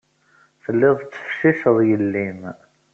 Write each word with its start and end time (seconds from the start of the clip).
Tellid 0.63 0.97
tettfecciced 1.01 1.77
yelli-m. 1.89 2.41